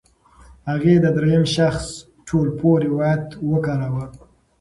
[0.69, 1.85] هغې د درېیم شخص
[2.27, 4.05] ټولپوه روایت وکاراوه.